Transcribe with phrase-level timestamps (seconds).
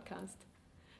[0.00, 0.46] Podcast.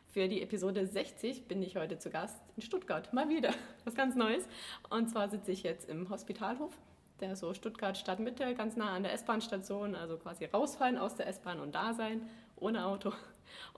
[0.09, 3.11] Für die Episode 60 bin ich heute zu Gast in Stuttgart.
[3.15, 3.55] Mal wieder.
[3.87, 4.47] Was ganz Neues.
[4.91, 6.77] Und zwar sitze ich jetzt im Hospitalhof,
[7.21, 11.61] der so Stuttgart Stadtmitte, ganz nah an der S-Bahn-Station, also quasi rausfallen aus der S-Bahn
[11.61, 13.15] und da sein, ohne Auto.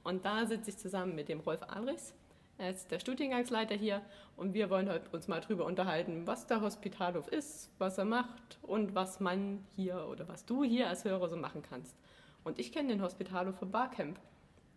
[0.03, 2.15] Und da sitze ich zusammen mit dem Rolf Alrichs.
[2.59, 4.03] Er ist der Studiengangsleiter hier
[4.37, 8.59] und wir wollen heute uns mal darüber unterhalten, was der Hospitalhof ist, was er macht
[8.63, 11.97] und was man hier oder was du hier als Hörer so machen kannst.
[12.43, 14.19] Und ich kenne den Hospitalhof von Barcamp.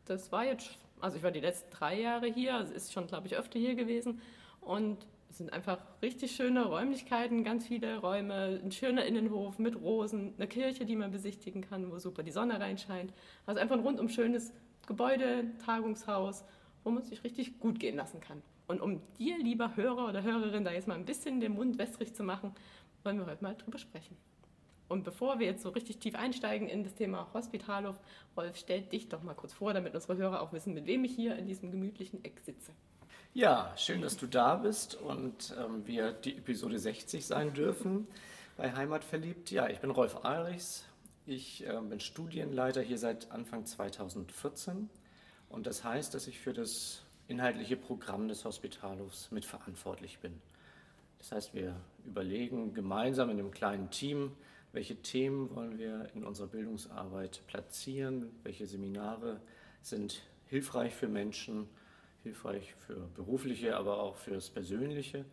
[0.06, 3.28] Das war jetzt also ich war die letzten drei Jahre hier, also ist schon, glaube
[3.28, 4.22] ich, öfter hier gewesen.
[4.62, 10.34] Und es sind einfach richtig schöne Räumlichkeiten, ganz viele Räume, ein schöner Innenhof mit Rosen,
[10.38, 13.14] eine Kirche, die man besichtigen kann, wo super die Sonne reinscheint.
[13.46, 14.54] Also einfach ein rundum schönes
[14.88, 16.46] Gebäude, Tagungshaus,
[16.84, 18.42] wo man sich richtig gut gehen lassen kann.
[18.68, 22.16] Und um dir, lieber Hörer oder Hörerin, da jetzt mal ein bisschen den Mund wässrig
[22.16, 22.54] zu machen,
[23.04, 24.18] wollen wir heute mal drüber sprechen.
[24.88, 28.00] Und bevor wir jetzt so richtig tief einsteigen in das Thema Hospitalhof,
[28.38, 31.16] Rolf, stell dich doch mal kurz vor, damit unsere Hörer auch wissen, mit wem ich
[31.16, 32.72] hier in diesem gemütlichen Eck sitze.
[33.34, 38.08] Ja, schön, dass du da bist und ähm, wir die Episode 60 sein dürfen
[38.56, 39.52] bei Heimat verliebt.
[39.52, 40.86] Ja, ich bin Rolf Alrichs.
[41.26, 44.90] Ich äh, bin Studienleiter hier seit Anfang 2014
[45.50, 50.40] und das heißt, dass ich für das inhaltliche Programm des Hospitalhofs mitverantwortlich bin.
[51.18, 54.32] Das heißt, wir überlegen gemeinsam in einem kleinen Team,
[54.76, 58.30] welche Themen wollen wir in unserer Bildungsarbeit platzieren?
[58.44, 59.40] Welche Seminare
[59.82, 61.70] sind hilfreich für Menschen,
[62.24, 65.24] hilfreich für berufliche, aber auch fürs Persönliche?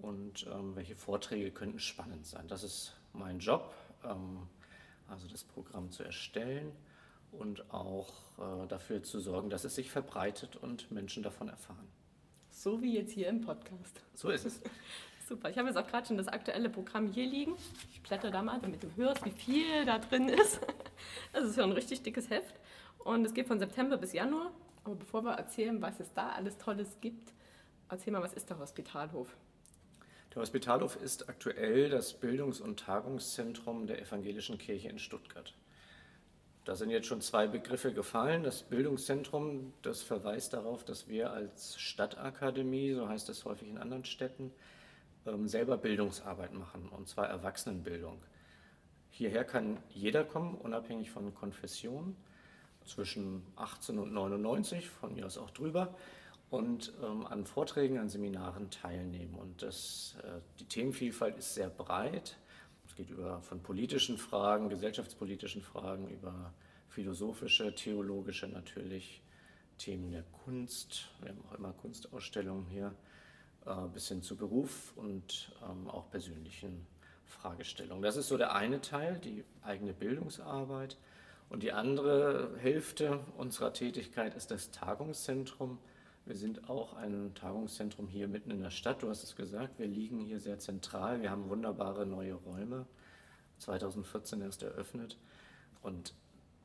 [0.00, 2.46] Und ähm, welche Vorträge könnten spannend sein?
[2.46, 4.46] Das ist mein Job, ähm,
[5.08, 6.70] also das Programm zu erstellen
[7.32, 11.88] und auch äh, dafür zu sorgen, dass es sich verbreitet und Menschen davon erfahren.
[12.50, 14.00] So wie jetzt hier im Podcast.
[14.14, 14.60] So ist es.
[15.28, 15.50] Super.
[15.50, 17.54] Ich habe jetzt auch gerade schon das aktuelle Programm hier liegen.
[17.92, 20.60] Ich blätter da mal, damit du hörst, wie viel da drin ist.
[21.32, 22.54] Das ist ja ein richtig dickes Heft.
[22.98, 24.50] Und es geht von September bis Januar.
[24.82, 27.32] Aber bevor wir erzählen, was es da alles Tolles gibt,
[27.88, 29.36] erzähl mal, was ist der Hospitalhof?
[30.34, 35.54] Der Hospitalhof ist aktuell das Bildungs- und Tagungszentrum der Evangelischen Kirche in Stuttgart.
[36.64, 38.42] Da sind jetzt schon zwei Begriffe gefallen.
[38.42, 44.04] Das Bildungszentrum, das verweist darauf, dass wir als Stadtakademie, so heißt es häufig in anderen
[44.04, 44.52] Städten,
[45.44, 48.22] selber Bildungsarbeit machen, und zwar Erwachsenenbildung.
[49.10, 52.16] Hierher kann jeder kommen, unabhängig von Konfession,
[52.84, 55.94] zwischen 18 und 99, von mir aus auch drüber,
[56.50, 59.34] und ähm, an Vorträgen, an Seminaren teilnehmen.
[59.34, 62.38] Und das, äh, die Themenvielfalt ist sehr breit.
[62.86, 66.54] Es geht über von politischen Fragen, gesellschaftspolitischen Fragen, über
[66.88, 69.22] philosophische, theologische natürlich,
[69.76, 71.08] Themen der Kunst.
[71.20, 72.94] Wir haben auch immer Kunstausstellungen hier
[73.92, 76.86] bis hin zu Beruf und ähm, auch persönlichen
[77.24, 78.02] Fragestellungen.
[78.02, 80.96] Das ist so der eine Teil, die eigene Bildungsarbeit.
[81.50, 85.78] Und die andere Hälfte unserer Tätigkeit ist das Tagungszentrum.
[86.26, 89.02] Wir sind auch ein Tagungszentrum hier mitten in der Stadt.
[89.02, 91.22] Du hast es gesagt, wir liegen hier sehr zentral.
[91.22, 92.86] Wir haben wunderbare neue Räume,
[93.58, 95.16] 2014 erst eröffnet.
[95.80, 96.12] Und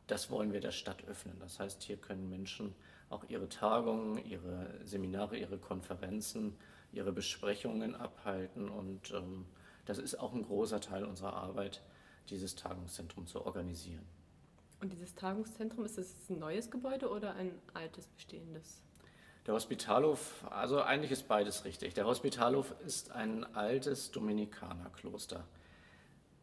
[0.08, 1.38] das wollen wir der Stadt öffnen.
[1.40, 2.76] Das heißt, hier können Menschen
[3.10, 6.58] auch ihre Tagungen, ihre Seminare, ihre Konferenzen
[6.94, 8.70] ihre Besprechungen abhalten.
[8.70, 9.46] Und ähm,
[9.86, 11.82] das ist auch ein großer Teil unserer Arbeit,
[12.30, 14.06] dieses Tagungszentrum zu organisieren.
[14.80, 18.84] Und dieses Tagungszentrum, ist es ein neues Gebäude oder ein altes bestehendes?
[19.46, 21.94] Der Hospitalhof, also eigentlich ist beides richtig.
[21.94, 25.46] Der Hospitalhof ist ein altes Dominikanerkloster.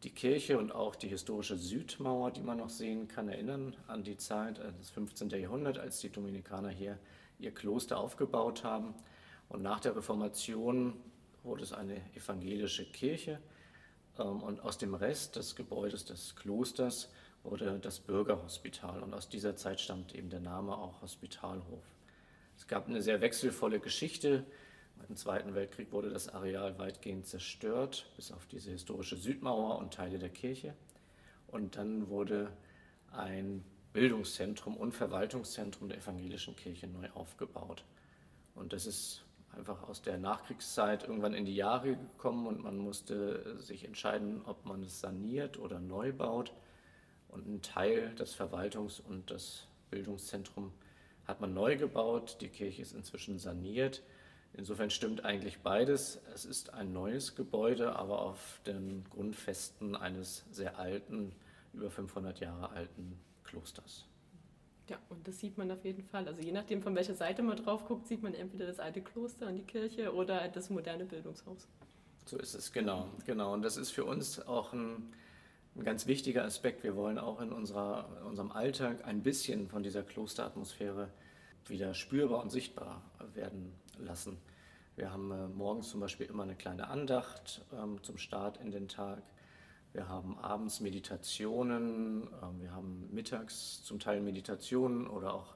[0.03, 4.17] Die Kirche und auch die historische Südmauer, die man noch sehen kann, erinnern an die
[4.17, 5.29] Zeit äh, des 15.
[5.29, 6.97] Jahrhunderts, als die Dominikaner hier
[7.37, 8.93] ihr Kloster aufgebaut haben.
[9.51, 10.93] Und nach der Reformation
[11.43, 13.41] wurde es eine evangelische Kirche.
[14.17, 17.11] Ähm, und aus dem Rest des Gebäudes des Klosters
[17.43, 19.03] wurde das Bürgerhospital.
[19.03, 21.83] Und aus dieser Zeit stammt eben der Name auch Hospitalhof.
[22.55, 24.45] Es gab eine sehr wechselvolle Geschichte.
[25.09, 30.17] Im Zweiten Weltkrieg wurde das Areal weitgehend zerstört, bis auf diese historische Südmauer und Teile
[30.17, 30.75] der Kirche.
[31.47, 32.53] Und dann wurde
[33.11, 37.83] ein Bildungszentrum und Verwaltungszentrum der evangelischen Kirche neu aufgebaut.
[38.55, 39.25] Und das ist
[39.57, 44.65] einfach aus der Nachkriegszeit irgendwann in die Jahre gekommen und man musste sich entscheiden, ob
[44.65, 46.53] man es saniert oder neu baut.
[47.27, 50.73] Und ein Teil des Verwaltungs- und des Bildungszentrums
[51.25, 52.37] hat man neu gebaut.
[52.41, 54.03] Die Kirche ist inzwischen saniert.
[54.53, 56.21] Insofern stimmt eigentlich beides.
[56.33, 61.33] Es ist ein neues Gebäude, aber auf den Grundfesten eines sehr alten,
[61.73, 64.10] über 500 Jahre alten Klosters.
[64.91, 66.27] Ja, und das sieht man auf jeden Fall.
[66.27, 69.47] Also je nachdem, von welcher Seite man drauf guckt, sieht man entweder das alte Kloster
[69.47, 71.65] und die Kirche oder das moderne Bildungshaus.
[72.25, 73.07] So ist es, genau.
[73.25, 73.53] genau.
[73.53, 75.13] Und das ist für uns auch ein,
[75.77, 76.83] ein ganz wichtiger Aspekt.
[76.83, 81.07] Wir wollen auch in unserer, unserem Alltag ein bisschen von dieser Klosteratmosphäre
[81.67, 83.01] wieder spürbar und sichtbar
[83.33, 84.39] werden lassen.
[84.97, 88.89] Wir haben äh, morgens zum Beispiel immer eine kleine Andacht ähm, zum Start in den
[88.89, 89.23] Tag.
[89.93, 95.55] Wir haben abends Meditationen, ähm, wir haben mittags zum Teil Meditationen oder auch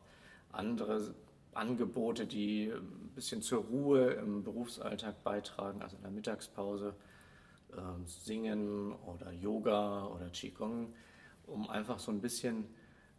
[0.52, 1.16] andere
[1.54, 6.96] Angebote, die ein bisschen zur Ruhe im Berufsalltag beitragen, also in der Mittagspause
[7.78, 10.94] ähm, Singen oder Yoga oder Qigong,
[11.48, 12.66] um einfach so ein bisschen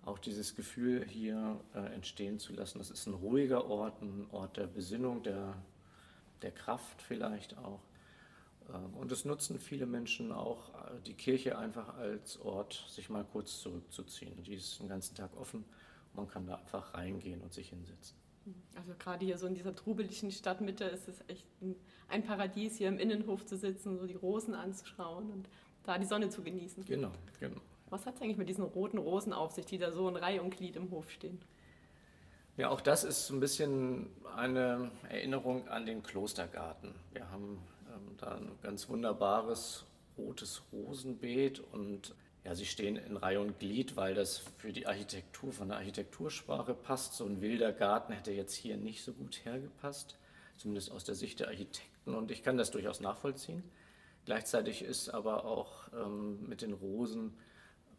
[0.04, 2.78] auch dieses Gefühl hier äh, entstehen zu lassen.
[2.78, 5.54] Das ist ein ruhiger Ort, ein Ort der Besinnung, der,
[6.42, 7.80] der Kraft vielleicht auch.
[8.72, 13.24] Ähm, und es nutzen viele Menschen auch äh, die Kirche einfach als Ort, sich mal
[13.24, 14.42] kurz zurückzuziehen.
[14.42, 15.64] Die ist den ganzen Tag offen.
[16.14, 18.16] Man kann da einfach reingehen und sich hinsetzen.
[18.76, 21.46] Also gerade hier so in dieser trubeligen Stadtmitte ist es echt
[22.08, 25.48] ein Paradies, hier im Innenhof zu sitzen, so die Rosen anzuschauen und
[25.82, 26.84] da die Sonne zu genießen.
[26.84, 27.10] Genau,
[27.40, 27.60] genau.
[27.90, 30.42] Was hat es eigentlich mit diesen roten Rosen auf sich, die da so in Reihe
[30.42, 31.40] und Glied im Hof stehen?
[32.56, 36.94] Ja, auch das ist so ein bisschen eine Erinnerung an den Klostergarten.
[37.12, 37.58] Wir haben
[38.18, 39.84] da ein ganz wunderbares
[40.16, 42.14] rotes Rosenbeet und
[42.44, 46.74] ja, sie stehen in Reihe und Glied, weil das für die Architektur von der Architektursprache
[46.74, 47.14] passt.
[47.14, 50.16] So ein wilder Garten hätte jetzt hier nicht so gut hergepasst,
[50.56, 52.14] zumindest aus der Sicht der Architekten.
[52.14, 53.64] Und ich kann das durchaus nachvollziehen.
[54.26, 57.36] Gleichzeitig ist aber auch ähm, mit den Rosen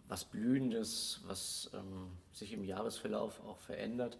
[0.07, 4.17] was Blühendes, was ähm, sich im Jahresverlauf auch verändert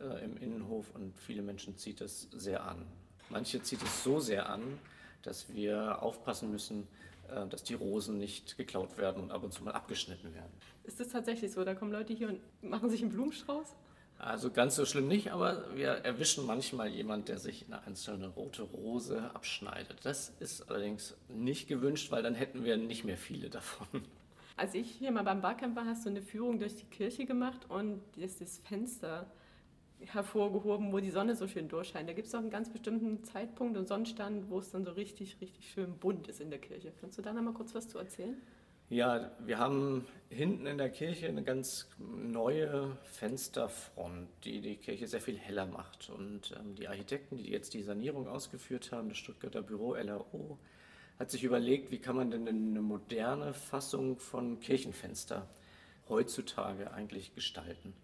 [0.00, 2.86] äh, im Innenhof und viele Menschen zieht das sehr an.
[3.30, 4.78] Manche zieht es so sehr an,
[5.22, 6.88] dass wir aufpassen müssen,
[7.28, 10.52] äh, dass die Rosen nicht geklaut werden und ab und zu mal abgeschnitten werden.
[10.84, 11.64] Ist das tatsächlich so?
[11.64, 13.74] Da kommen Leute hier und machen sich einen Blumenstrauß?
[14.18, 18.62] Also ganz so schlimm nicht, aber wir erwischen manchmal jemand, der sich eine einzelne rote
[18.62, 19.98] Rose abschneidet.
[20.04, 23.88] Das ist allerdings nicht gewünscht, weil dann hätten wir nicht mehr viele davon.
[24.56, 27.68] Als ich hier mal beim Barcamp war, hast du eine Führung durch die Kirche gemacht
[27.68, 29.26] und das, das Fenster
[30.06, 32.08] hervorgehoben, wo die Sonne so schön durchscheint.
[32.08, 35.40] Da gibt es auch einen ganz bestimmten Zeitpunkt und Sonnenstand, wo es dann so richtig,
[35.40, 36.92] richtig schön bunt ist in der Kirche.
[37.00, 38.36] Kannst du da noch mal kurz was zu erzählen?
[38.88, 45.22] Ja, wir haben hinten in der Kirche eine ganz neue Fensterfront, die die Kirche sehr
[45.22, 46.10] viel heller macht.
[46.10, 50.58] Und ähm, die Architekten, die jetzt die Sanierung ausgeführt haben, das Stuttgarter Büro LRO,
[51.18, 55.48] hat sich überlegt, wie kann man denn eine moderne Fassung von Kirchenfenster
[56.08, 57.94] heutzutage eigentlich gestalten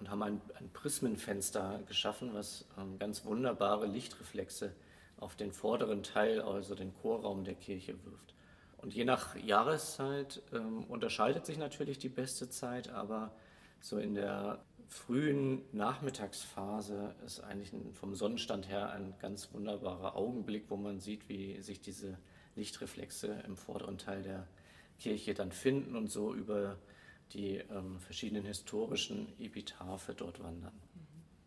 [0.00, 4.72] und haben ein, ein Prismenfenster geschaffen, was ähm, ganz wunderbare Lichtreflexe
[5.18, 8.34] auf den vorderen Teil, also den Chorraum der Kirche wirft.
[8.78, 13.30] Und je nach Jahreszeit ähm, unterscheidet sich natürlich die beste Zeit, aber
[13.80, 20.64] so in der frühen Nachmittagsphase ist eigentlich ein, vom Sonnenstand her ein ganz wunderbarer Augenblick,
[20.68, 22.18] wo man sieht, wie sich diese
[22.56, 24.46] Lichtreflexe im vorderen Teil der
[24.98, 26.78] Kirche dann finden und so über
[27.32, 30.72] die ähm, verschiedenen historischen Epitaphe dort wandern.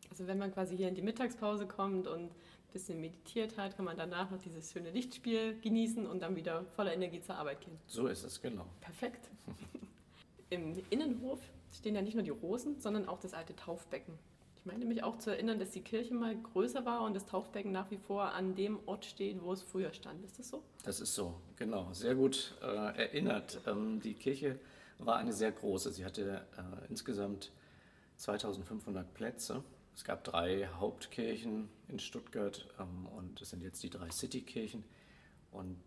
[0.09, 2.31] Also wenn man quasi hier in die Mittagspause kommt und ein
[2.71, 6.93] bisschen meditiert hat, kann man danach noch dieses schöne Lichtspiel genießen und dann wieder voller
[6.93, 7.77] Energie zur Arbeit gehen.
[7.87, 8.65] So ist es, genau.
[8.81, 9.29] Perfekt.
[10.49, 11.39] Im Innenhof
[11.71, 14.13] stehen ja nicht nur die Rosen, sondern auch das alte Taufbecken.
[14.55, 17.71] Ich meine mich auch zu erinnern, dass die Kirche mal größer war und das Taufbecken
[17.71, 20.23] nach wie vor an dem Ort steht, wo es früher stand.
[20.23, 20.63] Ist das so?
[20.85, 21.91] Das ist so, genau.
[21.91, 23.59] Sehr gut äh, erinnert.
[23.67, 24.59] Ähm, die Kirche
[24.99, 25.91] war eine sehr große.
[25.91, 27.51] Sie hatte äh, insgesamt
[28.17, 29.63] 2500 Plätze.
[29.95, 34.83] Es gab drei Hauptkirchen in Stuttgart ähm, und es sind jetzt die drei Citykirchen.
[35.51, 35.77] Und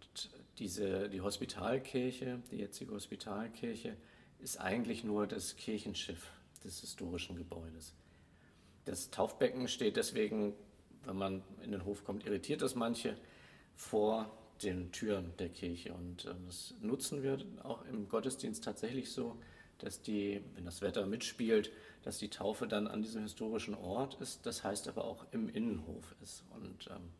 [0.58, 3.96] diese, die Hospitalkirche, die jetzige Hospitalkirche,
[4.38, 6.30] ist eigentlich nur das Kirchenschiff
[6.62, 7.94] des historischen Gebäudes.
[8.84, 10.54] Das Taufbecken steht deswegen,
[11.04, 13.16] wenn man in den Hof kommt, irritiert das manche,
[13.75, 14.30] vor
[14.62, 15.92] den Türen der Kirche.
[15.92, 19.36] Und ähm, das nutzen wir auch im Gottesdienst tatsächlich so,
[19.78, 21.70] dass die, wenn das Wetter mitspielt,
[22.02, 26.14] dass die Taufe dann an diesem historischen Ort ist, das heißt aber auch im Innenhof
[26.22, 26.44] ist.
[26.54, 27.10] Und ähm,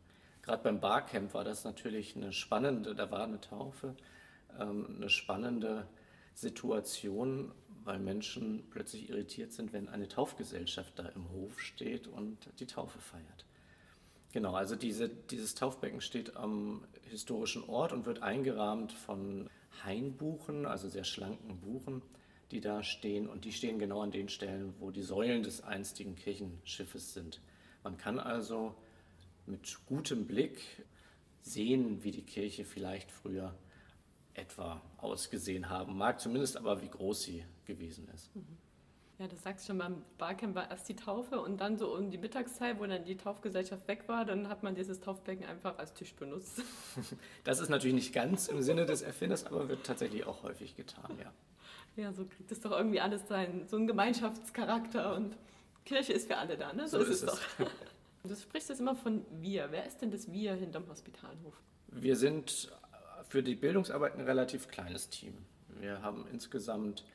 [0.41, 3.95] gerade beim Barcamp war das natürlich eine spannende, da war eine Taufe,
[4.59, 5.87] ähm, eine spannende
[6.33, 7.51] Situation,
[7.83, 12.99] weil Menschen plötzlich irritiert sind, wenn eine Taufgesellschaft da im Hof steht und die Taufe
[12.99, 13.46] feiert.
[14.37, 19.49] Genau, also diese, dieses Taufbecken steht am historischen Ort und wird eingerahmt von
[19.83, 22.03] Hainbuchen, also sehr schlanken Buchen,
[22.51, 23.27] die da stehen.
[23.27, 27.41] Und die stehen genau an den Stellen, wo die Säulen des einstigen Kirchenschiffes sind.
[27.83, 28.75] Man kann also
[29.47, 30.61] mit gutem Blick
[31.41, 33.55] sehen, wie die Kirche vielleicht früher
[34.35, 38.35] etwa ausgesehen haben mag, zumindest aber wie groß sie gewesen ist.
[38.35, 38.66] Mhm.
[39.19, 42.11] Ja, das sagst du schon, beim Barcamp war erst die Taufe und dann so um
[42.11, 45.93] die Mittagszeit, wo dann die Taufgesellschaft weg war, dann hat man dieses Taufbecken einfach als
[45.93, 46.61] Tisch benutzt.
[47.43, 51.17] Das ist natürlich nicht ganz im Sinne des Erfinders, aber wird tatsächlich auch häufig getan,
[51.19, 51.31] ja.
[52.03, 55.35] Ja, so kriegt es doch irgendwie alles sein, so einen Gemeinschaftscharakter und
[55.83, 56.87] Kirche ist für alle da, ne?
[56.87, 57.39] So, so ist, es doch.
[58.23, 59.71] Du sprichst jetzt immer von wir.
[59.71, 61.53] Wer ist denn das wir hinterm Hospitalhof?
[61.87, 62.71] Wir sind
[63.29, 65.33] für die Bildungsarbeit ein relativ kleines Team.
[65.79, 67.05] Wir haben insgesamt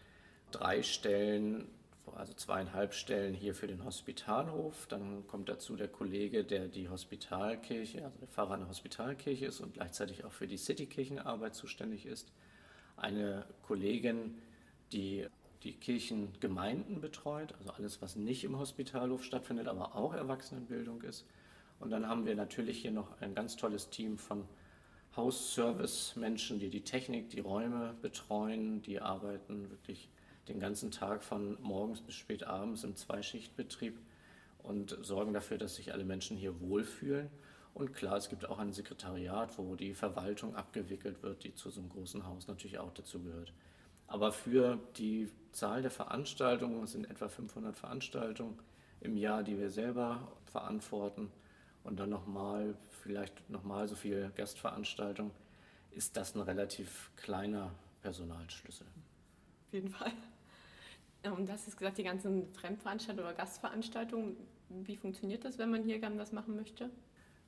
[0.50, 1.68] drei Stellen,
[2.14, 4.86] also zweieinhalb Stellen hier für den Hospitalhof.
[4.88, 9.74] Dann kommt dazu der Kollege, der die Hospitalkirche, also der Pfarrer einer Hospitalkirche ist und
[9.74, 12.32] gleichzeitig auch für die Citykirchenarbeit zuständig ist.
[12.96, 14.38] Eine Kollegin,
[14.92, 15.26] die
[15.62, 21.24] die Kirchengemeinden betreut, also alles, was nicht im Hospitalhof stattfindet, aber auch Erwachsenenbildung ist.
[21.78, 24.44] Und dann haben wir natürlich hier noch ein ganz tolles Team von
[25.16, 30.08] Hausservice-Menschen, die die Technik, die Räume betreuen, die arbeiten wirklich
[30.48, 33.98] den ganzen Tag von morgens bis spät abends im Zweischichtbetrieb
[34.62, 37.30] und sorgen dafür, dass sich alle Menschen hier wohlfühlen.
[37.74, 41.80] Und klar, es gibt auch ein Sekretariat, wo die Verwaltung abgewickelt wird, die zu so
[41.80, 43.52] einem großen Haus natürlich auch dazu gehört.
[44.06, 48.58] Aber für die Zahl der Veranstaltungen, es sind etwa 500 Veranstaltungen
[49.00, 51.30] im Jahr, die wir selber verantworten,
[51.84, 55.32] und dann nochmal, vielleicht nochmal so viel Gastveranstaltungen,
[55.90, 58.86] ist das ein relativ kleiner Personalschlüssel.
[59.66, 60.12] Auf jeden Fall.
[61.30, 64.36] Und das ist gesagt, die ganzen Fremdveranstaltungen oder Gastveranstaltungen,
[64.68, 66.90] wie funktioniert das, wenn man hier gerne was machen möchte?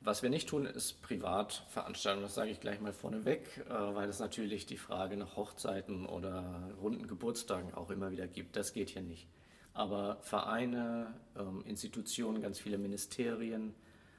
[0.01, 2.25] Was wir nicht tun, ist Privatveranstaltungen.
[2.25, 6.71] Das sage ich gleich mal vorneweg, äh, weil es natürlich die Frage nach Hochzeiten oder
[6.81, 8.55] runden Geburtstagen auch immer wieder gibt.
[8.55, 9.27] Das geht hier nicht.
[9.73, 13.75] Aber Vereine, ähm, Institutionen, ganz viele Ministerien,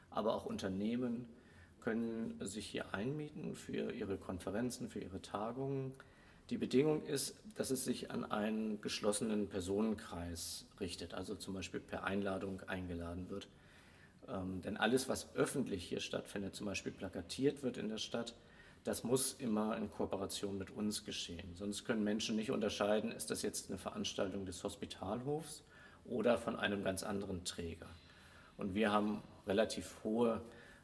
[0.10, 1.30] aber auch Unternehmen
[1.82, 5.94] können sich hier einmieten für ihre Konferenzen, für ihre Tagungen.
[6.52, 12.04] Die Bedingung ist, dass es sich an einen geschlossenen Personenkreis richtet, also zum Beispiel per
[12.04, 13.48] Einladung eingeladen wird.
[14.28, 18.36] Ähm, denn alles, was öffentlich hier stattfindet, zum Beispiel plakatiert wird in der Stadt,
[18.84, 21.56] das muss immer in Kooperation mit uns geschehen.
[21.56, 25.64] Sonst können Menschen nicht unterscheiden, ist das jetzt eine Veranstaltung des Hospitalhofs
[26.06, 27.90] oder von einem ganz anderen Träger.
[28.58, 30.40] Und wir haben relativ hohe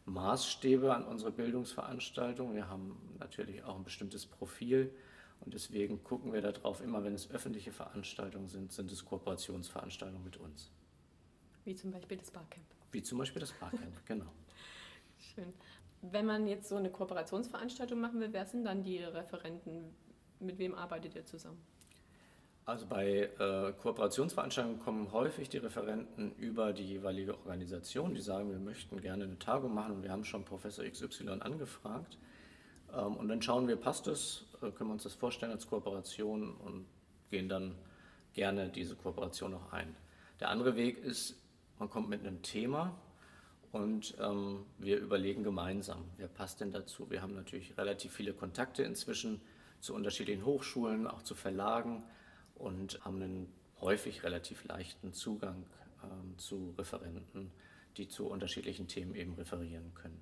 [0.06, 2.56] Maßstäbe an unsere Bildungsveranstaltungen.
[2.56, 4.92] Wir haben natürlich auch ein bestimmtes Profil
[5.42, 10.38] und deswegen gucken wir darauf, immer wenn es öffentliche Veranstaltungen sind, sind es Kooperationsveranstaltungen mit
[10.38, 10.72] uns.
[11.66, 12.66] Wie zum Beispiel das Barcamp.
[12.92, 14.32] Wie zum Beispiel das Barcamp, genau.
[15.18, 15.54] Schön.
[16.02, 19.96] Wenn man jetzt so eine Kooperationsveranstaltung machen will, wer sind dann die Referenten?
[20.40, 21.62] Mit wem arbeitet ihr zusammen?
[22.66, 28.60] Also bei äh, Kooperationsveranstaltungen kommen häufig die Referenten über die jeweilige Organisation, die sagen, wir
[28.60, 32.18] möchten gerne eine Tagung machen und wir haben schon Professor XY angefragt.
[32.94, 36.56] Ähm, und dann schauen wir, passt es, äh, können wir uns das vorstellen als Kooperation
[36.56, 36.86] und
[37.30, 37.76] gehen dann
[38.34, 39.96] gerne diese Kooperation noch ein.
[40.40, 41.36] Der andere Weg ist,
[41.80, 42.96] man kommt mit einem Thema
[43.72, 47.10] und ähm, wir überlegen gemeinsam, wer passt denn dazu.
[47.10, 49.42] Wir haben natürlich relativ viele Kontakte inzwischen
[49.80, 52.04] zu unterschiedlichen Hochschulen, auch zu Verlagen
[52.56, 55.66] und haben einen häufig relativ leichten Zugang
[56.04, 57.52] ähm, zu Referenten,
[57.98, 60.22] die zu unterschiedlichen Themen eben referieren können.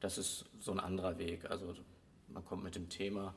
[0.00, 1.50] Das ist so ein anderer Weg.
[1.50, 1.74] Also
[2.28, 3.34] man kommt mit dem Thema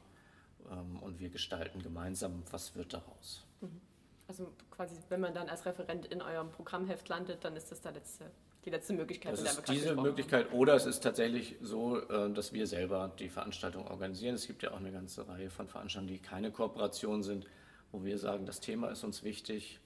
[0.71, 3.45] ähm, und wir gestalten gemeinsam, was wird daraus.
[3.61, 3.81] Mhm.
[4.27, 7.93] Also quasi, wenn man dann als Referent in eurem Programmheft landet, dann ist das der
[7.93, 8.29] letzte,
[8.65, 9.31] die letzte Möglichkeit.
[9.31, 13.87] Das ist diese Möglichkeit oder es ist tatsächlich so, äh, dass wir selber die Veranstaltung
[13.87, 14.35] organisieren.
[14.35, 17.45] Es gibt ja auch eine ganze Reihe von Veranstaltungen, die keine Kooperation sind,
[17.93, 19.79] wo wir sagen, das Thema ist uns wichtig,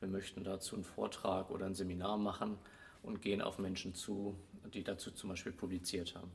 [0.00, 2.58] wir möchten dazu einen Vortrag oder ein Seminar machen
[3.02, 4.36] und gehen auf Menschen zu,
[4.74, 6.30] die dazu zum Beispiel publiziert haben.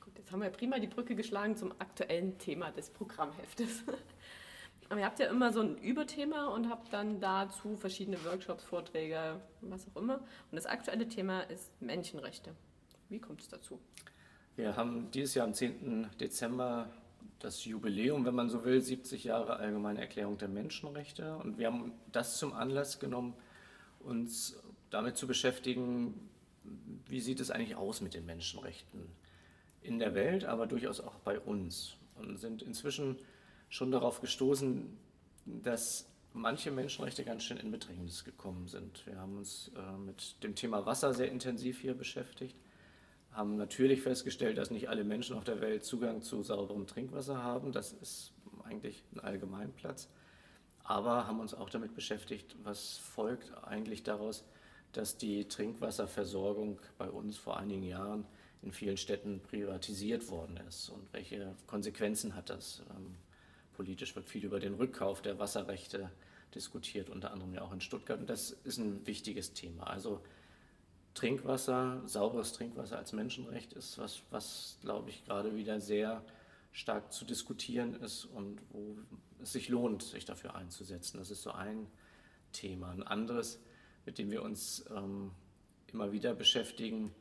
[0.00, 3.84] Gut, jetzt haben wir prima die Brücke geschlagen zum aktuellen Thema des Programmheftes.
[4.90, 9.40] Aber ihr habt ja immer so ein Überthema und habt dann dazu verschiedene Workshops, Vorträge,
[9.60, 10.16] was auch immer.
[10.16, 12.54] Und das aktuelle Thema ist Menschenrechte.
[13.10, 13.78] Wie kommt es dazu?
[14.56, 16.08] Wir haben dieses Jahr am 10.
[16.18, 16.90] Dezember
[17.38, 21.36] das Jubiläum, wenn man so will, 70 Jahre Allgemeine Erklärung der Menschenrechte.
[21.36, 23.34] Und wir haben das zum Anlass genommen,
[24.00, 26.28] uns damit zu beschäftigen,
[27.06, 29.06] wie sieht es eigentlich aus mit den Menschenrechten
[29.82, 31.96] in der Welt, aber durchaus auch bei uns.
[32.16, 33.16] Und sind inzwischen
[33.68, 34.96] schon darauf gestoßen,
[35.46, 39.06] dass manche Menschenrechte ganz schön in Bedrängnis gekommen sind.
[39.06, 42.56] Wir haben uns äh, mit dem Thema Wasser sehr intensiv hier beschäftigt
[43.38, 47.70] haben natürlich festgestellt, dass nicht alle Menschen auf der Welt Zugang zu sauberem Trinkwasser haben.
[47.70, 48.32] Das ist
[48.64, 50.08] eigentlich ein Allgemeinplatz.
[50.82, 54.44] Aber haben uns auch damit beschäftigt, was folgt eigentlich daraus,
[54.92, 58.26] dass die Trinkwasserversorgung bei uns vor einigen Jahren
[58.62, 62.82] in vielen Städten privatisiert worden ist und welche Konsequenzen hat das.
[62.96, 63.14] Ähm,
[63.74, 66.10] politisch wird viel über den Rückkauf der Wasserrechte
[66.54, 68.18] diskutiert, unter anderem ja auch in Stuttgart.
[68.18, 69.84] Und das ist ein wichtiges Thema.
[69.84, 70.20] Also
[71.14, 76.24] Trinkwasser, sauberes Trinkwasser als Menschenrecht ist was, was glaube ich, gerade wieder sehr
[76.72, 78.96] stark zu diskutieren ist und wo
[79.42, 81.18] es sich lohnt, sich dafür einzusetzen.
[81.18, 81.86] Das ist so ein
[82.52, 82.90] Thema.
[82.90, 83.60] Ein anderes
[84.08, 85.32] mit dem wir uns ähm,
[85.92, 87.14] immer wieder beschäftigen,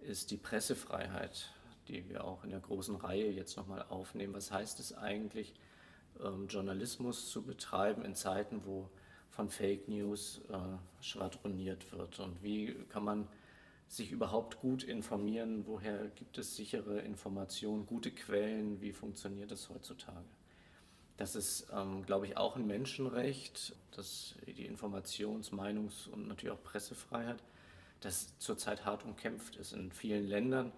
[0.00, 1.50] ist die Pressefreiheit,
[1.88, 4.34] die wir auch in der großen Reihe jetzt nochmal aufnehmen.
[4.34, 5.54] Was heißt es eigentlich,
[6.22, 8.90] ähm, Journalismus zu betreiben in Zeiten, wo
[9.30, 12.20] von Fake News äh, schwadroniert wird?
[12.20, 13.26] Und wie kann man
[13.88, 15.64] sich überhaupt gut informieren?
[15.66, 18.82] Woher gibt es sichere Informationen, gute Quellen?
[18.82, 20.26] Wie funktioniert das heutzutage?
[21.16, 26.62] Das ist, ähm, glaube ich, auch ein Menschenrecht, dass die Informations-, Meinungs- und natürlich auch
[26.62, 27.42] Pressefreiheit,
[28.00, 30.72] das zurzeit hart umkämpft ist in vielen Ländern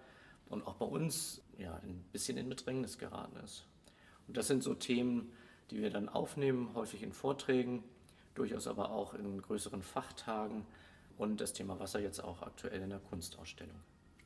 [0.49, 3.65] und auch bei uns ja, ein bisschen in Bedrängnis geraten ist.
[4.29, 5.33] Und das sind so Themen,
[5.71, 7.83] die wir dann aufnehmen, häufig in Vorträgen,
[8.35, 10.67] durchaus aber auch in größeren Fachtagen
[11.17, 13.77] und das Thema Wasser jetzt auch aktuell in der Kunstausstellung.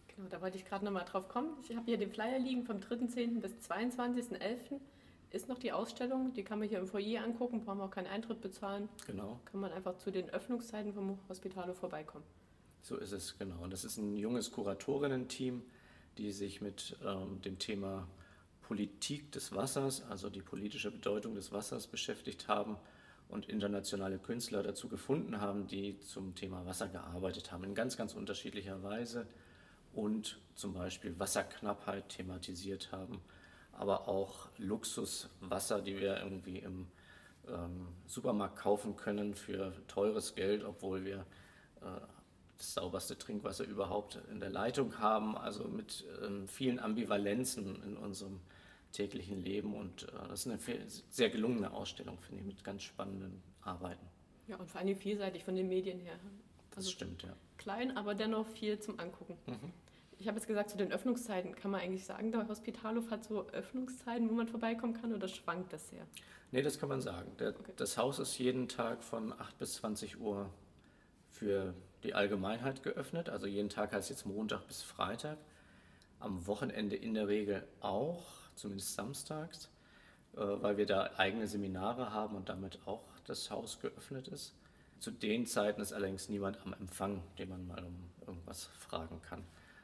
[0.09, 1.57] Genau, da wollte ich gerade nochmal drauf kommen.
[1.63, 3.41] Ich habe hier den Flyer liegen vom 3.10.
[3.41, 4.81] bis 22.11.
[5.31, 6.33] ist noch die Ausstellung.
[6.35, 8.89] Die kann man hier im Foyer angucken, brauchen wir auch keinen Eintritt bezahlen.
[9.07, 9.39] Genau.
[9.45, 12.25] Kann man einfach zu den Öffnungszeiten vom Hospitalo vorbeikommen.
[12.83, 13.63] So ist es, genau.
[13.63, 15.63] Und das ist ein junges Kuratorinnen-Team,
[16.19, 18.09] die sich mit ähm, dem Thema
[18.63, 22.77] Politik des Wassers, also die politische Bedeutung des Wassers beschäftigt haben
[23.29, 28.15] und internationale Künstler dazu gefunden haben, die zum Thema Wasser gearbeitet haben, in ganz, ganz
[28.15, 29.27] unterschiedlicher Weise
[29.93, 33.21] und zum Beispiel Wasserknappheit thematisiert haben,
[33.81, 36.87] aber auch Luxuswasser, die wir irgendwie im
[37.49, 41.21] ähm, Supermarkt kaufen können für teures Geld, obwohl wir
[41.81, 42.01] äh,
[42.59, 48.41] das sauberste Trinkwasser überhaupt in der Leitung haben, also mit ähm, vielen Ambivalenzen in unserem
[48.93, 49.75] täglichen Leben.
[49.75, 54.07] Und äh, das ist eine sehr gelungene Ausstellung, finde ich, mit ganz spannenden Arbeiten.
[54.47, 56.19] Ja, und vor allem vielseitig von den Medien her.
[56.77, 57.35] Also das stimmt, ja.
[57.57, 59.39] Klein, aber dennoch viel zum Angucken.
[59.47, 59.73] Mhm.
[60.21, 63.49] Ich habe jetzt gesagt, zu den Öffnungszeiten, kann man eigentlich sagen, der Hospitalhof hat so
[63.49, 66.07] Öffnungszeiten, wo man vorbeikommen kann oder schwankt das sehr?
[66.53, 67.33] Nee, das kann man sagen.
[67.39, 67.73] Der, okay.
[67.77, 70.51] Das Haus ist jeden Tag von 8 bis 20 Uhr
[71.31, 71.73] für
[72.05, 73.31] die Allgemeinheit geöffnet.
[73.31, 75.39] Also jeden Tag heißt jetzt Montag bis Freitag.
[76.19, 79.71] Am Wochenende in der Regel auch zumindest samstags,
[80.35, 84.55] äh, weil wir da eigene Seminare haben und damit auch das Haus geöffnet ist.
[84.99, 89.43] Zu den Zeiten ist allerdings niemand am Empfang, den man mal um irgendwas fragen kann.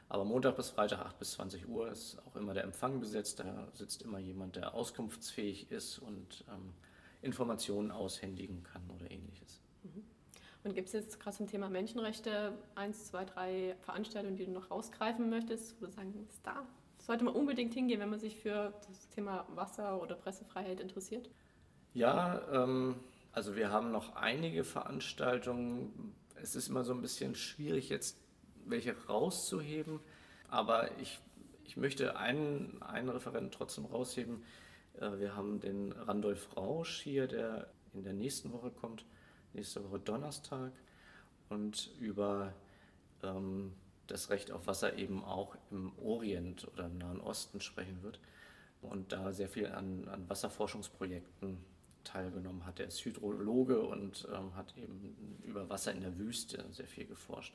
[0.09, 3.39] Aber Montag bis Freitag 8 bis 20 Uhr ist auch immer der Empfang besetzt.
[3.39, 6.73] Da sitzt immer jemand, der auskunftsfähig ist und ähm,
[7.21, 9.61] Informationen aushändigen kann oder ähnliches.
[9.83, 10.03] Mhm.
[10.63, 14.71] Und gibt es jetzt gerade zum Thema Menschenrechte eins, zwei, drei Veranstaltungen, die du noch
[14.71, 16.65] rausgreifen möchtest, wo du sagen, ist da
[17.07, 21.29] sollte man unbedingt hingehen, wenn man sich für das Thema Wasser oder Pressefreiheit interessiert?
[21.93, 22.95] Ja, ähm,
[23.31, 26.13] also wir haben noch einige Veranstaltungen.
[26.35, 28.17] Es ist immer so ein bisschen schwierig, jetzt
[28.69, 29.99] welche rauszuheben,
[30.49, 31.19] aber ich,
[31.65, 34.43] ich möchte einen, einen Referenten trotzdem rausheben.
[34.99, 39.05] Äh, wir haben den Randolph Rausch hier, der in der nächsten Woche kommt,
[39.53, 40.71] nächste Woche Donnerstag,
[41.49, 42.53] und über
[43.23, 43.73] ähm,
[44.07, 48.19] das Recht auf Wasser eben auch im Orient oder im Nahen Osten sprechen wird
[48.81, 51.57] und da sehr viel an, an Wasserforschungsprojekten
[52.03, 52.79] teilgenommen hat.
[52.79, 57.53] Er ist Hydrologe und ähm, hat eben über Wasser in der Wüste sehr viel geforscht.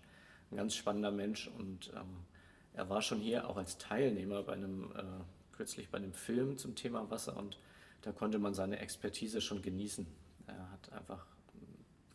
[0.52, 2.26] Ein ganz spannender Mensch und ähm,
[2.74, 6.74] er war schon hier auch als Teilnehmer bei einem, äh, kürzlich bei einem Film zum
[6.74, 7.58] Thema Wasser und
[8.02, 10.06] da konnte man seine Expertise schon genießen.
[10.46, 11.24] Er hat einfach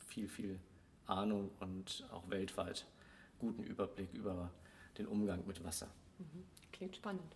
[0.05, 0.59] viel, viel
[1.07, 2.85] Ahnung und auch weltweit
[3.39, 4.51] guten Überblick über
[4.99, 5.87] den Umgang mit Wasser.
[6.19, 6.43] Mhm.
[6.71, 7.35] Klingt spannend.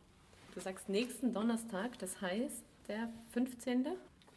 [0.53, 3.87] Du sagst nächsten Donnerstag, das heißt der 15.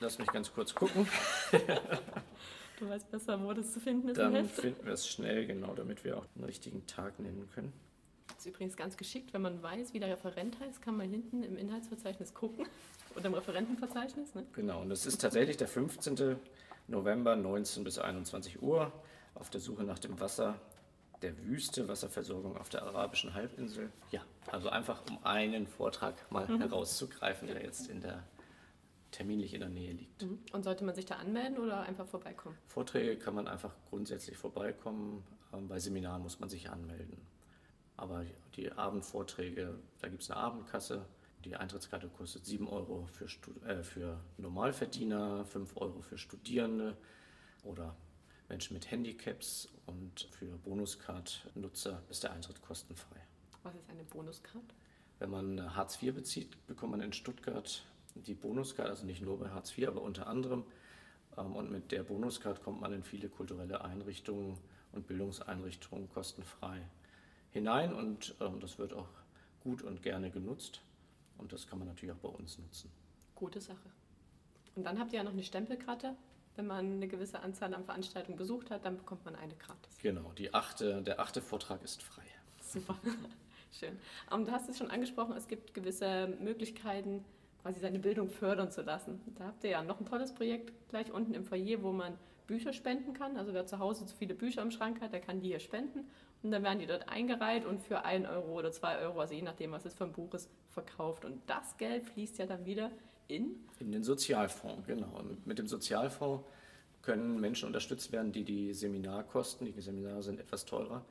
[0.00, 1.06] Lass mich ganz kurz gucken.
[2.78, 4.18] du weißt besser, wo das zu finden ist.
[4.18, 7.72] Dann finden wir es schnell, genau, damit wir auch den richtigen Tag nennen können.
[8.28, 11.42] Das ist übrigens ganz geschickt, wenn man weiß, wie der Referent heißt, kann man hinten
[11.42, 12.66] im Inhaltsverzeichnis gucken
[13.16, 14.34] oder im Referentenverzeichnis.
[14.34, 14.46] Ne?
[14.52, 16.36] Genau, und das ist tatsächlich der 15.
[16.88, 18.92] November, 19 bis 21 Uhr,
[19.34, 20.60] auf der Suche nach dem Wasser
[21.22, 23.90] der Wüste, Wasserversorgung auf der arabischen Halbinsel.
[24.10, 26.60] Ja, also einfach um einen Vortrag mal mhm.
[26.60, 28.22] herauszugreifen, der jetzt in der
[29.14, 30.22] terminlich in der Nähe liegt.
[30.22, 30.40] Mhm.
[30.52, 32.56] Und sollte man sich da anmelden oder einfach vorbeikommen?
[32.66, 35.24] Vorträge kann man einfach grundsätzlich vorbeikommen.
[35.52, 37.16] Ähm, bei Seminaren muss man sich anmelden.
[37.96, 38.24] Aber
[38.56, 41.06] die Abendvorträge, da gibt es eine Abendkasse.
[41.44, 43.26] Die Eintrittskarte kostet 7 Euro für,
[43.66, 46.96] äh, für Normalverdiener, 5 Euro für Studierende
[47.62, 47.94] oder
[48.48, 53.20] Menschen mit Handicaps und für Bonuscard-Nutzer ist der Eintritt kostenfrei.
[53.62, 54.74] Was ist eine Bonuscard?
[55.20, 59.50] Wenn man Hartz IV bezieht, bekommt man in Stuttgart die Bonuscard, also nicht nur bei
[59.50, 60.64] Hartz IV, aber unter anderem.
[61.36, 64.58] Ähm, und mit der Bonuscard kommt man in viele kulturelle Einrichtungen
[64.92, 66.80] und Bildungseinrichtungen kostenfrei
[67.50, 69.08] hinein und ähm, das wird auch
[69.62, 70.80] gut und gerne genutzt.
[71.38, 72.90] Und das kann man natürlich auch bei uns nutzen.
[73.34, 73.90] Gute Sache.
[74.76, 76.16] Und dann habt ihr ja noch eine Stempelkarte
[76.56, 79.98] wenn man eine gewisse Anzahl an Veranstaltungen besucht hat, dann bekommt man eine gratis.
[79.98, 82.22] Genau, die achte, der achte Vortrag ist frei.
[82.60, 82.96] Super,
[83.72, 83.98] schön.
[84.30, 87.24] Und du hast es schon angesprochen, es gibt gewisse Möglichkeiten,
[87.64, 89.22] quasi seine Bildung fördern zu lassen.
[89.38, 92.74] Da habt ihr ja noch ein tolles Projekt gleich unten im Foyer, wo man Bücher
[92.74, 93.38] spenden kann.
[93.38, 96.00] Also wer zu Hause zu viele Bücher im Schrank hat, der kann die hier spenden.
[96.42, 99.40] Und dann werden die dort eingereiht und für 1 Euro oder 2 Euro, also je
[99.40, 101.24] nachdem, was es für ein Buch ist, verkauft.
[101.24, 102.90] Und das Geld fließt ja dann wieder
[103.28, 103.64] in?
[103.80, 105.18] In den Sozialfonds, genau.
[105.18, 106.44] Und mit dem Sozialfonds
[107.00, 111.02] können Menschen unterstützt werden, die die Seminarkosten, die Seminare sind etwas teurer,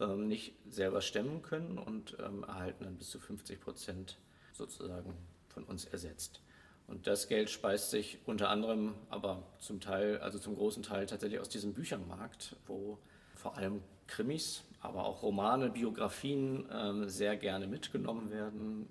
[0.00, 4.18] ähm, nicht selber stemmen können und ähm, erhalten dann bis zu 50 Prozent
[4.52, 5.14] sozusagen
[5.56, 6.42] von uns ersetzt.
[6.86, 11.40] Und das Geld speist sich unter anderem, aber zum Teil, also zum großen Teil tatsächlich
[11.40, 12.98] aus diesem Büchermarkt, wo
[13.34, 18.86] vor allem Krimis, aber auch Romane, Biografien ähm, sehr gerne mitgenommen werden.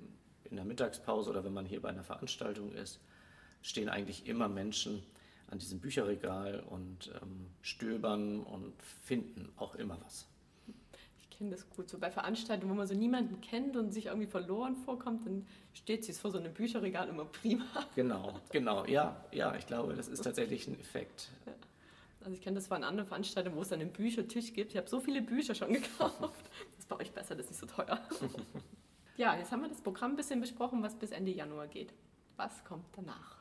[0.45, 2.99] In der Mittagspause oder wenn man hier bei einer Veranstaltung ist,
[3.61, 5.03] stehen eigentlich immer Menschen
[5.47, 10.25] an diesem Bücherregal und ähm, stöbern und finden auch immer was.
[11.35, 11.89] Ich kenne das gut.
[11.89, 16.05] So bei Veranstaltungen, wo man so niemanden kennt und sich irgendwie verloren vorkommt, dann steht
[16.05, 17.65] sie vor so einem Bücherregal immer prima.
[17.93, 18.85] Genau, genau.
[18.85, 21.27] Ja, ja, ich glaube, das ist tatsächlich ein Effekt.
[21.45, 21.51] Ja.
[22.21, 24.71] Also ich kenne das von anderen Veranstaltungen, wo es dann einen Büchertisch gibt.
[24.71, 26.21] Ich habe so viele Bücher schon gekauft.
[26.21, 27.99] Das ist bei euch besser, das ist nicht so teuer.
[29.17, 31.93] Ja, jetzt haben wir das Programm ein bisschen besprochen, was bis Ende Januar geht.
[32.35, 33.37] Was kommt danach?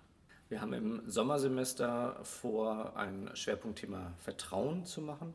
[0.49, 5.35] Wir haben im Sommersemester vor, ein Schwerpunktthema Vertrauen zu machen.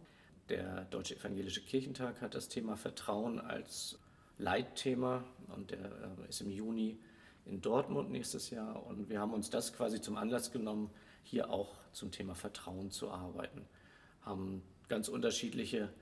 [0.49, 3.99] Der Deutsche Evangelische Kirchentag hat das Thema Vertrauen als
[4.39, 5.23] Leitthema
[5.55, 6.97] und der äh, ist im Juni
[7.45, 8.83] in Dortmund nächstes Jahr.
[8.87, 10.89] Und wir haben uns das quasi zum Anlass genommen,
[11.21, 13.63] hier auch zum Thema Vertrauen zu arbeiten.
[14.23, 15.93] Haben ganz unterschiedliche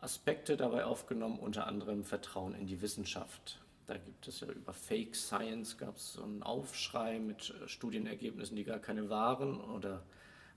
[0.00, 3.60] Aspekte dabei aufgenommen, unter anderem Vertrauen in die Wissenschaft.
[3.86, 8.56] Da gibt es ja über Fake Science gab es so einen Aufschrei mit äh, Studienergebnissen,
[8.56, 10.02] die gar keine waren oder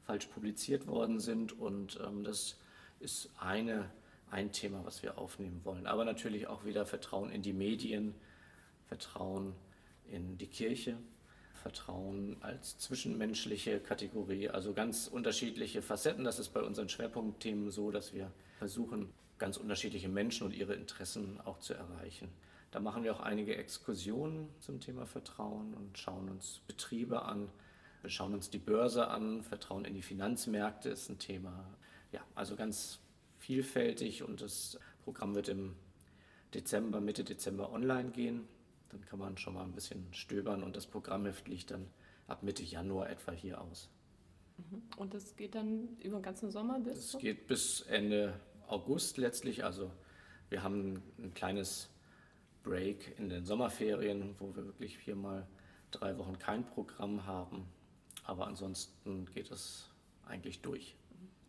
[0.03, 1.51] falsch publiziert worden sind.
[1.59, 2.55] Und ähm, das
[2.99, 3.89] ist eine,
[4.31, 5.87] ein Thema, was wir aufnehmen wollen.
[5.87, 8.15] Aber natürlich auch wieder Vertrauen in die Medien,
[8.87, 9.53] Vertrauen
[10.09, 10.97] in die Kirche.
[11.65, 16.23] Vertrauen als zwischenmenschliche Kategorie, also ganz unterschiedliche Facetten.
[16.23, 21.41] Das ist bei unseren Schwerpunktthemen so, dass wir versuchen, ganz unterschiedliche Menschen und ihre Interessen
[21.41, 22.29] auch zu erreichen.
[22.69, 27.49] Da machen wir auch einige Exkursionen zum Thema Vertrauen und schauen uns Betriebe an,
[28.03, 31.65] wir schauen uns die Börse an, Vertrauen in die Finanzmärkte ist ein Thema.
[32.15, 32.99] Ja, also ganz
[33.39, 35.75] vielfältig und das Programm wird im
[36.53, 38.47] Dezember, Mitte Dezember online gehen.
[38.87, 41.89] Dann kann man schon mal ein bisschen stöbern und das Programmheft liegt dann
[42.27, 43.89] ab Mitte Januar etwa hier aus.
[44.57, 44.83] Mhm.
[44.95, 47.15] Und das geht dann über den ganzen Sommer bis?
[47.15, 49.65] Es geht bis Ende August letztlich.
[49.65, 49.91] Also
[50.49, 51.89] wir haben ein kleines
[52.63, 55.45] Break in den Sommerferien, wo wir wirklich hier mal
[55.91, 57.65] drei Wochen kein Programm haben.
[58.23, 59.89] Aber ansonsten geht es
[60.25, 60.95] eigentlich durch.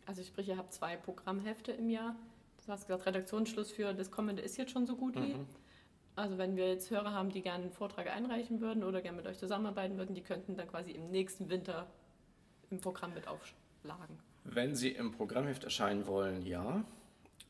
[0.07, 2.17] Also sprich, ihr habt zwei Programmhefte im Jahr.
[2.65, 5.35] Du hast gesagt, Redaktionsschluss für das kommende ist jetzt schon so gut wie.
[5.35, 5.47] Mhm.
[6.15, 9.27] Also wenn wir jetzt Hörer haben, die gerne einen Vortrag einreichen würden oder gerne mit
[9.27, 11.87] euch zusammenarbeiten würden, die könnten dann quasi im nächsten Winter
[12.71, 14.19] im Programm mit aufschlagen.
[14.45, 16.85] Wenn sie im Programmheft erscheinen wollen, ja.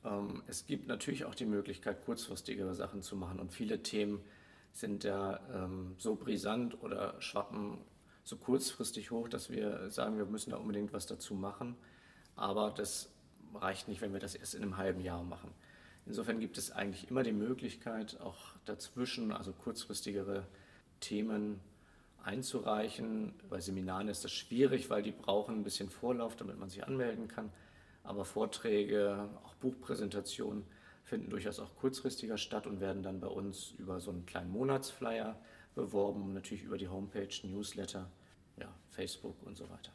[0.04, 4.20] Ähm, es gibt natürlich auch die Möglichkeit, kurzfristigere Sachen zu machen und viele Themen
[4.72, 7.78] sind ja ähm, so brisant oder schwappen
[8.24, 11.76] so kurzfristig hoch, dass wir sagen, wir müssen da unbedingt was dazu machen.
[12.36, 13.10] Aber das
[13.54, 15.50] reicht nicht, wenn wir das erst in einem halben Jahr machen.
[16.06, 20.46] Insofern gibt es eigentlich immer die Möglichkeit, auch dazwischen, also kurzfristigere
[21.00, 21.60] Themen
[22.22, 23.34] einzureichen.
[23.48, 27.28] Bei Seminaren ist das schwierig, weil die brauchen ein bisschen Vorlauf, damit man sich anmelden
[27.28, 27.50] kann.
[28.04, 30.64] Aber Vorträge, auch Buchpräsentationen
[31.04, 35.38] finden durchaus auch kurzfristiger statt und werden dann bei uns über so einen kleinen Monatsflyer
[35.74, 38.08] beworben, natürlich über die Homepage, Newsletter,
[38.58, 39.92] ja, Facebook und so weiter.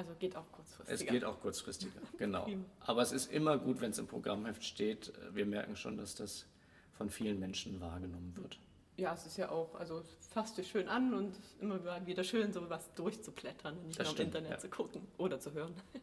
[0.00, 0.94] Also geht auch kurzfristiger.
[0.94, 2.48] Es geht auch kurzfristiger, genau.
[2.80, 5.12] Aber es ist immer gut, wenn es im Programmheft steht.
[5.34, 6.46] Wir merken schon, dass das
[6.94, 8.58] von vielen Menschen wahrgenommen wird.
[8.96, 12.70] Ja, es ist ja auch, also fasst dich schön an und immer wieder schön, so
[12.70, 14.58] was durchzublättern und nicht das nur stimmt, im Internet ja.
[14.58, 15.74] zu gucken oder zu hören.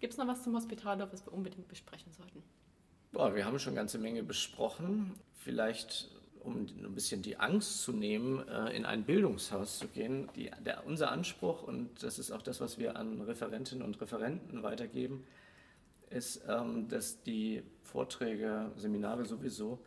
[0.00, 2.40] Gibt es noch was zum Hospitaldorf, was wir unbedingt besprechen sollten?
[3.10, 5.12] Boah, wir haben schon eine ganze Menge besprochen.
[5.34, 6.08] Vielleicht
[6.44, 10.28] um ein bisschen die Angst zu nehmen, äh, in ein Bildungshaus zu gehen.
[10.36, 14.62] Die, der, unser Anspruch, und das ist auch das, was wir an Referentinnen und Referenten
[14.62, 15.24] weitergeben,
[16.10, 19.78] ist, ähm, dass die Vorträge, Seminare sowieso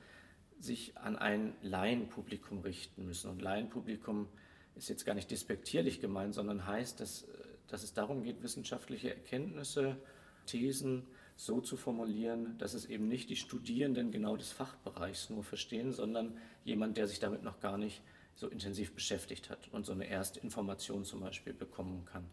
[0.59, 3.29] sich an ein Laienpublikum richten müssen.
[3.29, 4.27] Und Laienpublikum
[4.75, 7.27] ist jetzt gar nicht despektierlich gemeint, sondern heißt, dass,
[7.67, 9.97] dass es darum geht, wissenschaftliche Erkenntnisse,
[10.45, 11.05] Thesen,
[11.37, 16.35] so zu formulieren, dass es eben nicht die Studierenden genau des Fachbereichs nur verstehen, sondern
[16.65, 18.01] jemand, der sich damit noch gar nicht
[18.35, 22.25] so intensiv beschäftigt hat und so eine erste Information zum Beispiel bekommen kann.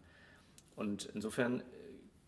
[0.75, 1.63] Und insofern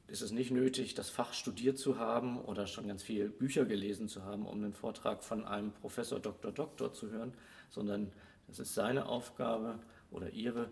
[0.06, 4.06] ist es nicht nötig, das Fach studiert zu haben oder schon ganz viele Bücher gelesen
[4.06, 7.32] zu haben, um einen Vortrag von einem Professor, Doktor, Doktor zu hören,
[7.70, 8.12] sondern
[8.48, 9.78] es ist seine Aufgabe
[10.10, 10.70] oder ihre,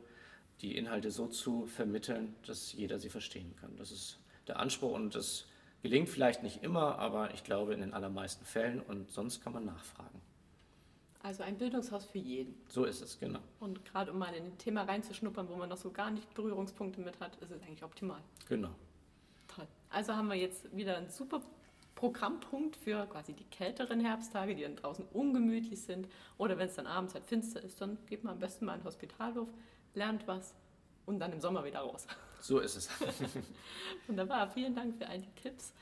[0.61, 3.77] die Inhalte so zu vermitteln, dass jeder sie verstehen kann.
[3.77, 5.47] Das ist der Anspruch und das
[5.85, 9.67] gelingt vielleicht nicht immer, aber ich glaube in den allermeisten Fällen und sonst kann man
[9.67, 10.19] nachfragen.
[11.23, 12.55] Also ein Bildungshaus für jeden.
[12.69, 13.41] So ist es, genau.
[13.61, 17.03] Und gerade um mal in ein Thema reinzuschnuppern, wo man noch so gar nicht Berührungspunkte
[17.03, 18.21] mit hat, ist es eigentlich optimal.
[18.49, 18.71] Genau.
[19.47, 19.67] Toll.
[19.91, 21.43] Also haben wir jetzt wieder einen super
[21.97, 26.09] Programmpunkt für quasi die kälteren Herbsttage, die dann draußen ungemütlich sind.
[26.39, 28.81] Oder wenn es dann abends halt finster ist, dann geht man am besten mal in
[28.81, 29.49] den Hospitalhof,
[29.93, 30.55] lernt was
[31.05, 32.07] und dann im Sommer wieder raus.
[32.45, 32.91] So ist es.
[34.07, 35.73] Wunderbar, vielen Dank für all die Tipps.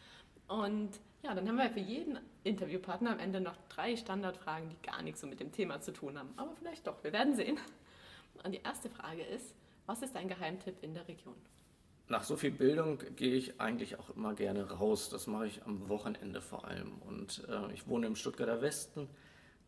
[0.46, 0.90] Und
[1.25, 5.22] ja, dann haben wir für jeden Interviewpartner am Ende noch drei Standardfragen, die gar nichts
[5.22, 6.33] so mit dem Thema zu tun haben.
[6.37, 7.59] Aber vielleicht doch, wir werden sehen.
[8.44, 11.35] Und die erste Frage ist, was ist dein Geheimtipp in der Region?
[12.09, 15.09] nach so viel Bildung gehe ich eigentlich auch immer gerne raus.
[15.09, 16.98] Das mache ich am Wochenende vor allem.
[17.09, 19.09] Und äh, ich wohne im Stuttgarter Westen.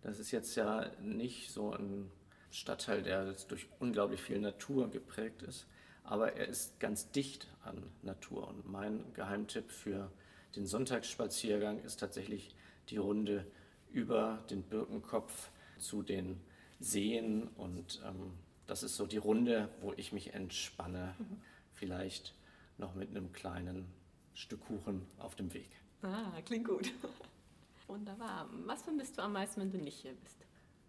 [0.02, 2.10] Das ist jetzt ja nicht so ein
[2.50, 5.66] Stadtteil, der jetzt durch unglaublich viel Natur geprägt ist.
[6.04, 8.48] Aber er ist ganz dicht an Natur.
[8.48, 10.10] Und mein Geheimtipp für
[10.54, 12.54] den Sonntagsspaziergang ist tatsächlich
[12.90, 13.46] die Runde
[13.90, 16.40] über den Birkenkopf zu den
[16.78, 17.48] Seen.
[17.56, 18.32] Und ähm,
[18.66, 21.14] das ist so die Runde, wo ich mich entspanne.
[21.18, 21.40] Mhm
[21.74, 22.34] vielleicht
[22.78, 23.86] noch mit einem kleinen
[24.32, 25.70] Stück Kuchen auf dem Weg.
[26.02, 26.92] Ah, klingt gut.
[27.86, 28.48] Wunderbar.
[28.64, 30.43] Was vermisst du am meisten, wenn du nicht hier bist?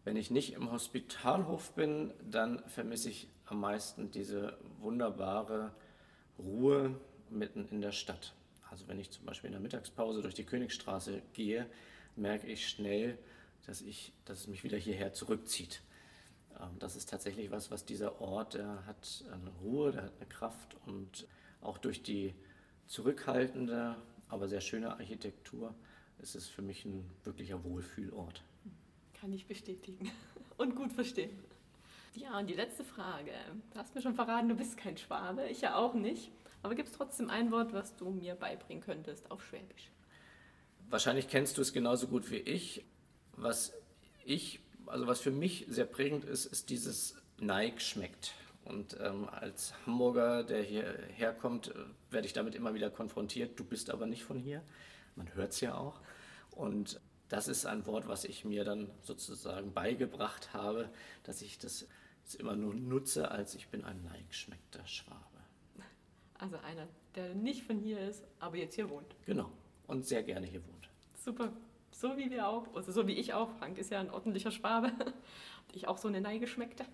[0.06, 5.74] Wenn ich nicht im Hospitalhof bin, dann vermisse ich am meisten diese wunderbare
[6.38, 6.96] Ruhe
[7.32, 8.36] mitten in der Stadt.
[8.70, 11.66] Also wenn ich zum Beispiel in der Mittagspause durch die Königstraße gehe,
[12.16, 13.18] merke ich schnell,
[13.66, 15.82] dass, ich, dass es mich wieder hierher zurückzieht.
[16.60, 20.28] Ähm, das ist tatsächlich was, was dieser Ort, der hat eine Ruhe, der hat eine
[20.28, 21.28] Kraft und
[21.62, 22.36] auch durch die
[22.86, 23.96] zurückhaltende,
[24.30, 25.74] aber sehr schöne Architektur
[26.20, 28.44] ist es für mich ein wirklicher Wohlfühlort.
[29.26, 30.12] Kann ich bestätigen
[30.58, 31.32] und gut verstehen.
[32.14, 33.32] Ja, und die letzte Frage.
[33.74, 36.30] Du hast mir schon verraten, du bist kein Schwabe, ich ja auch nicht.
[36.62, 39.90] Aber gibt es trotzdem ein Wort, was du mir beibringen könntest auf Schwäbisch?
[40.92, 42.86] Wahrscheinlich kennst du es genauso gut wie ich.
[43.36, 43.74] Was
[44.26, 48.36] ich also was für mich sehr prägend ist, ist dieses Neig schmeckt.
[48.64, 51.74] Und ähm, als Hamburger, der hierher kommt,
[52.12, 53.60] werde ich damit immer wieder konfrontiert.
[53.60, 54.62] Du bist aber nicht von hier.
[55.16, 56.00] Man hört es ja auch.
[56.52, 60.90] Und das ist ein Wort, was ich mir dann sozusagen beigebracht habe,
[61.24, 61.88] dass ich das
[62.22, 65.20] jetzt immer nur nutze, als ich bin ein neigeschmeckter Schwabe.
[66.38, 69.16] Also einer, der nicht von hier ist, aber jetzt hier wohnt.
[69.26, 69.50] Genau.
[69.88, 70.90] Und sehr gerne hier wohnt.
[71.14, 71.52] Super
[71.96, 73.50] so wie wir auch, also so wie ich auch.
[73.58, 74.92] Frank ist ja ein ordentlicher Schwabe.
[75.74, 76.86] Ich auch so eine Neigeschmeckte.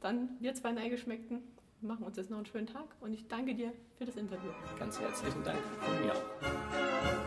[0.00, 1.40] Dann wir zwei Neigeschmeckten
[1.80, 4.50] machen uns jetzt noch einen schönen Tag und ich danke dir für das Interview.
[4.78, 7.25] Ganz herzlichen Dank von mir auch.